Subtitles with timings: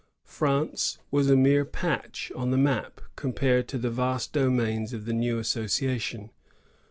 [0.25, 5.13] France was a mere patch on the map, compared to the vast domains of the
[5.13, 6.31] new association.